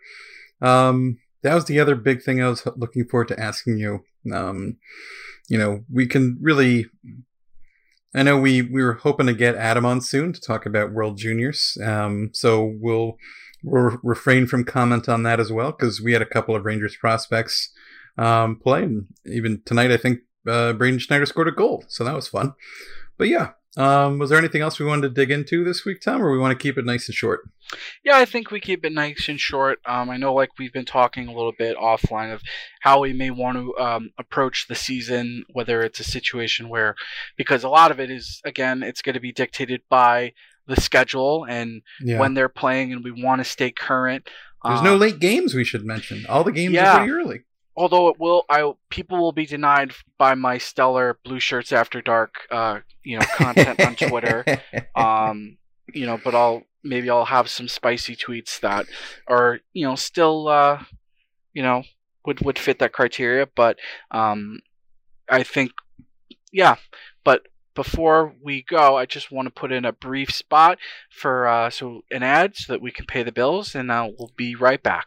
[0.61, 4.05] um, that was the other big thing I was looking forward to asking you.
[4.32, 4.76] Um,
[5.48, 6.87] you know, we can really
[8.14, 11.16] I know we, we were hoping to get Adam on soon to talk about World
[11.16, 11.78] Juniors.
[11.82, 13.16] Um, so we'll,
[13.64, 16.94] we'll refrain from comment on that as well because we had a couple of Rangers
[16.96, 17.72] prospects
[18.18, 18.82] um, play.
[18.82, 21.85] And even tonight, I think uh, Braden Schneider scored a goal.
[21.88, 22.52] So that was fun.
[23.16, 26.22] But yeah, um, was there anything else we wanted to dig into this week, Tom,
[26.22, 27.48] or we want to keep it nice and short?
[28.04, 29.78] Yeah, I think we keep it nice and short.
[29.87, 32.42] Um, I know, like we've been talking a little bit offline of
[32.80, 36.94] how we may want to um, approach the season, whether it's a situation where,
[37.37, 40.35] because a lot of it is again, it's going to be dictated by
[40.66, 42.18] the schedule and yeah.
[42.18, 44.28] when they're playing, and we want to stay current.
[44.64, 46.26] There's um, no late games we should mention.
[46.28, 46.92] All the games yeah.
[46.92, 47.40] are pretty early
[47.76, 52.35] although it will I people will be denied by my stellar blue shirts after dark
[52.50, 54.44] uh you know content on Twitter
[54.94, 55.56] um
[55.92, 58.87] you know but I'll maybe I'll have some spicy tweets that
[59.26, 60.82] are you know still uh
[61.52, 61.85] you know
[62.26, 63.78] would would fit that criteria but
[64.11, 64.61] um
[65.28, 65.72] I think
[66.52, 66.76] yeah
[67.24, 70.78] but before we go, I just want to put in a brief spot
[71.11, 74.32] for uh, so an ad so that we can pay the bills, and uh, we'll
[74.37, 75.06] be right back.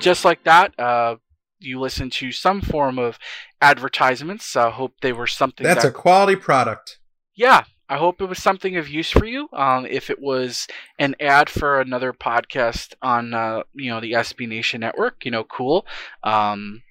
[0.00, 1.16] And just like that, uh,
[1.58, 3.18] you listen to some form of
[3.60, 4.56] advertisements.
[4.56, 5.62] I hope they were something.
[5.62, 6.98] That's that, a quality product.
[7.34, 9.50] Yeah, I hope it was something of use for you.
[9.52, 10.66] Um, if it was
[10.98, 15.44] an ad for another podcast on, uh, you know, the SB Nation network, you know,
[15.44, 15.84] cool.
[16.24, 16.82] Um,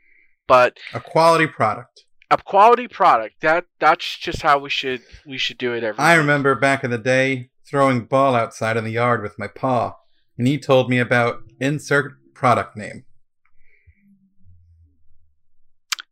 [0.48, 2.06] but a quality product.
[2.30, 3.42] A quality product.
[3.42, 5.98] That that's just how we should we should do it every.
[5.98, 9.96] I remember back in the day throwing ball outside in the yard with my paw,
[10.38, 13.04] and he told me about insert product name.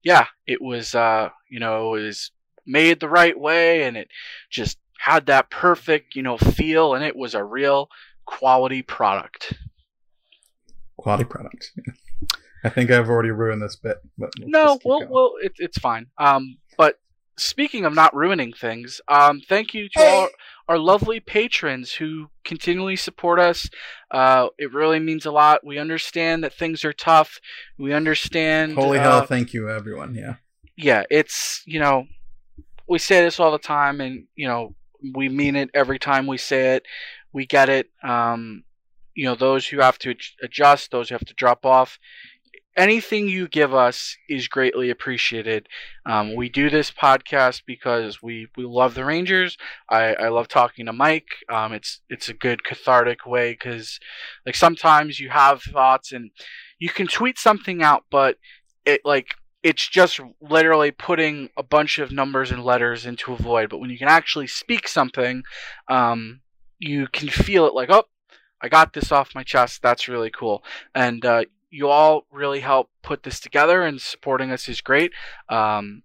[0.04, 2.32] Yeah, it was uh, you know, it was
[2.66, 4.10] made the right way and it
[4.50, 7.90] just had that perfect, you know, feel and it was a real
[8.26, 9.54] quality product.
[10.98, 11.72] Quality product.
[12.66, 15.10] I think I've already ruined this bit, but no, well, going.
[15.10, 16.08] well, it, it's fine.
[16.18, 17.00] Um, but
[17.38, 20.28] speaking of not ruining things, um, thank you to all
[20.68, 23.70] our lovely patrons who continually support us.
[24.12, 25.66] Uh, it really means a lot.
[25.66, 27.40] We understand that things are tough.
[27.78, 28.74] We understand.
[28.74, 29.26] Holy uh, hell!
[29.26, 30.16] Thank you, everyone.
[30.16, 30.36] Yeah.
[30.76, 32.06] Yeah, it's you know,
[32.88, 34.76] we say this all the time, and you know,
[35.14, 36.84] we mean it every time we say it.
[37.34, 37.90] We get it.
[38.04, 38.64] Um,
[39.16, 41.98] you know, those who have to adjust, those who have to drop off.
[42.78, 45.68] Anything you give us is greatly appreciated.
[46.06, 49.58] Um, we do this podcast because we, we love the Rangers.
[49.90, 51.28] I, I love talking to Mike.
[51.50, 54.00] Um, it's it's a good cathartic way because
[54.46, 56.30] like sometimes you have thoughts and
[56.80, 58.38] you can tweet something out, but
[58.86, 63.70] it like it's just literally putting a bunch of numbers and letters into a void.
[63.70, 65.44] But when you can actually speak something,
[65.90, 66.42] um,
[66.80, 68.06] you can feel it like, oh,
[68.62, 69.82] I got this off my chest.
[69.82, 70.64] That's really cool.
[70.96, 71.46] And uh,
[71.78, 75.14] you all really help put this together, and supporting us is great.
[75.48, 76.02] Um,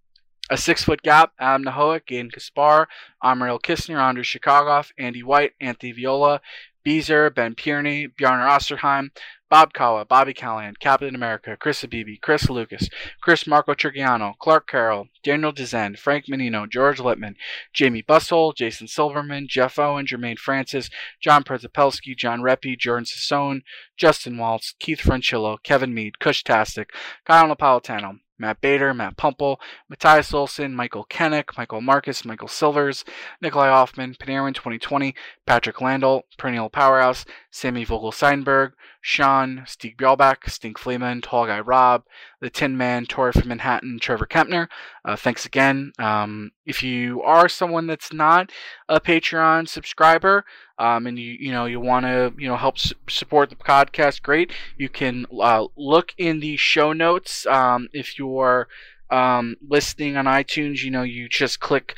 [0.51, 2.89] a six foot gap, Adam Nahoic, Gaten Gaspar,
[3.25, 6.43] Amariel Kistner, Andrew Chicagoff, Andy White, Anthony Viola,
[6.85, 9.11] Beezer, Ben Pierney, Bjarnar Osterheim,
[9.53, 12.89] Bob Kawa, Bobby Callahan, Captain America, Chris Abibi, Chris Lucas,
[13.21, 17.35] Chris Marco Trigiano, Clark Carroll, Daniel Dezen, Frank Menino, George Littman,
[17.75, 20.89] Jamie Bussell, Jason Silverman, Jeff Owen, Jermaine Francis,
[21.21, 23.61] John Przapelski, John Reppy, Jordan Sassone,
[23.99, 26.89] Justin Waltz, Keith Francillo, Kevin Mead, Kush Tastic,
[27.27, 33.05] Kyle Napolitano, Matt Bader, Matt Pumple, Matthias Olson, Michael Kennick, Michael Marcus, Michael Silvers,
[33.41, 35.15] Nikolai Hoffman, Panarin 2020,
[35.47, 37.25] Patrick Landell, Perennial Powerhouse,
[37.55, 38.73] Sammy Vogel Seinberg,
[39.03, 42.05] Sean, Steve Bjelback, Stink Fleeman, Tall Guy Rob,
[42.41, 44.69] The Tin Man, Tori from Manhattan, Trevor Kempner.
[45.05, 45.93] Uh, thanks again.
[45.99, 48.51] Um, if you are someone that's not
[48.89, 50.47] a Patreon subscriber,
[50.79, 54.23] um, and you you know you want to you know help su- support the podcast,
[54.23, 54.51] great.
[54.79, 58.67] You can uh, look in the show notes um, if you're
[59.11, 60.83] um, listening on iTunes.
[60.83, 61.95] You know you just click.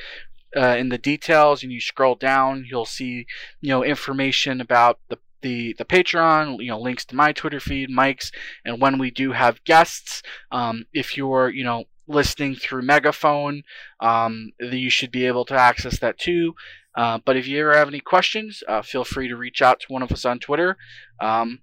[0.57, 3.27] Uh, in the details and you scroll down you'll see
[3.61, 7.91] you know information about the the the Patreon, you know, links to my Twitter feed,
[7.91, 8.33] Mike's,
[8.65, 10.23] and when we do have guests.
[10.51, 13.63] Um, if you're, you know, listening through Megaphone,
[14.01, 16.55] um, you should be able to access that too.
[16.97, 19.87] Uh, but if you ever have any questions, uh, feel free to reach out to
[19.93, 20.77] one of us on Twitter.
[21.21, 21.61] Um,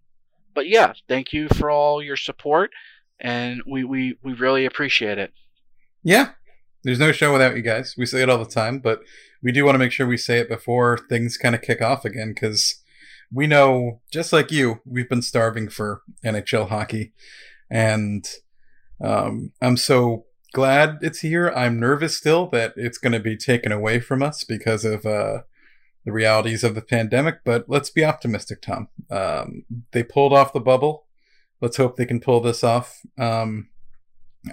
[0.54, 2.70] but yeah, thank you for all your support,
[3.20, 5.34] and we, we, we really appreciate it.
[6.04, 6.32] Yeah,
[6.84, 7.96] there's no show without you guys.
[7.98, 9.02] We say it all the time, but
[9.42, 12.06] we do want to make sure we say it before things kind of kick off
[12.06, 12.81] again because
[13.34, 17.14] we know, just like you, we've been starving for NHL hockey,
[17.70, 18.28] and
[19.04, 21.50] um, I'm so glad it's here.
[21.50, 25.44] I'm nervous still that it's going to be taken away from us because of uh,
[26.06, 27.40] the realities of the pandemic.
[27.46, 28.90] But let's be optimistic, Tom.
[29.10, 31.06] Um, they pulled off the bubble.
[31.62, 33.00] Let's hope they can pull this off.
[33.18, 33.70] Um,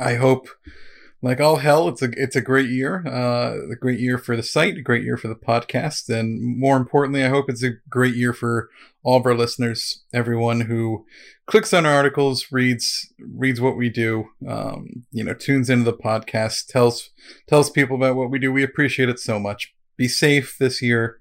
[0.01, 0.49] I hope
[1.21, 4.43] like all hell, it's a it's a great year, uh, a great year for the
[4.43, 8.15] site, a great year for the podcast, and more importantly, I hope it's a great
[8.15, 8.69] year for
[9.03, 11.05] all of our listeners, everyone who
[11.47, 15.97] clicks on our articles, reads reads what we do, um, you know, tunes into the
[15.97, 17.11] podcast, tells
[17.49, 18.53] tells people about what we do.
[18.53, 19.75] We appreciate it so much.
[19.97, 21.19] Be safe this year.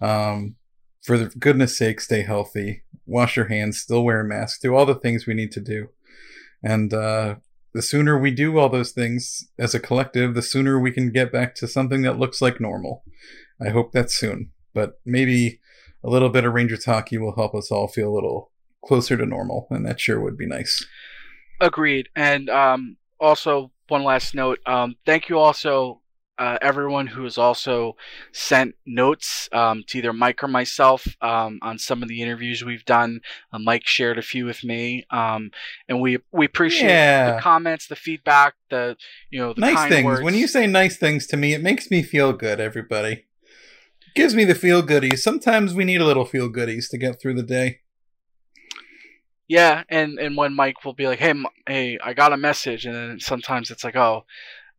[0.00, 0.54] Um,
[1.02, 2.84] for the goodness sake, stay healthy.
[3.06, 3.80] Wash your hands.
[3.80, 4.60] Still wear a mask.
[4.60, 5.88] Do all the things we need to do,
[6.62, 6.94] and.
[6.94, 7.36] Uh,
[7.74, 11.32] the sooner we do all those things as a collective, the sooner we can get
[11.32, 13.04] back to something that looks like normal.
[13.60, 15.60] I hope that's soon, but maybe
[16.04, 18.50] a little bit of Ranger Talkie will help us all feel a little
[18.84, 20.84] closer to normal, and that sure would be nice.
[21.60, 22.08] Agreed.
[22.16, 24.58] And um, also, one last note.
[24.66, 26.01] Um, thank you also
[26.38, 27.94] uh, everyone who has also
[28.32, 32.84] sent notes um, to either Mike or myself um, on some of the interviews we've
[32.84, 33.20] done.
[33.52, 35.50] Uh, Mike shared a few with me, um,
[35.88, 37.34] and we we appreciate Yeah.
[37.36, 38.96] the comments, the feedback, the
[39.30, 40.04] you know the nice things.
[40.06, 40.22] words.
[40.22, 43.26] When you say nice things to me, it makes me feel good, everybody.
[44.14, 45.22] Gives me the feel goodies.
[45.22, 47.80] Sometimes we need a little feel goodies to get through the day.
[49.48, 52.86] yeah, and and when Mike will be like, hey, M- hey, I got a message,
[52.86, 54.24] and then sometimes it's like, oh.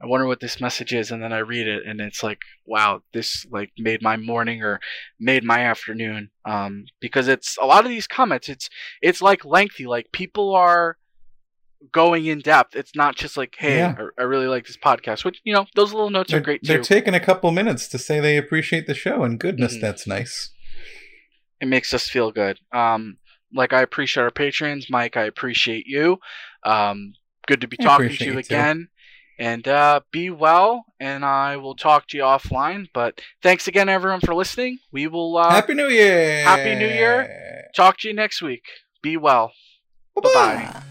[0.03, 3.01] I wonder what this message is, and then I read it, and it's like, wow,
[3.13, 4.81] this like made my morning or
[5.19, 6.29] made my afternoon.
[6.43, 8.69] Um, because it's a lot of these comments, it's
[9.01, 9.87] it's like lengthy.
[9.87, 10.97] Like people are
[11.91, 12.75] going in depth.
[12.75, 13.95] It's not just like, hey, Yeah.
[14.17, 15.23] I, I really like this podcast.
[15.25, 16.83] Which you know, those little notes They're, are great they're too.
[16.83, 19.81] taking a couple minutes to say they appreciate the show, and goodness, Mhm.
[19.81, 20.49] that's nice.
[21.61, 22.59] it makes us feel good.
[22.73, 23.17] Um,
[23.53, 25.15] like I appreciate our patrons, Mike.
[25.15, 26.17] I appreciate you.
[26.65, 27.13] Um,
[27.47, 28.77] good to be I talking to appreciate you again.
[28.77, 28.87] too.
[29.39, 32.87] And uh, be well, and I will talk to you offline.
[32.93, 34.79] But thanks again, everyone, for listening.
[34.91, 36.43] We will uh, Happy New Year!
[36.43, 37.65] Happy New Year.
[37.75, 38.63] talk to you next week.
[39.01, 39.51] Be well.
[40.15, 40.31] Bye-bye.
[40.31, 40.83] Bye-bye.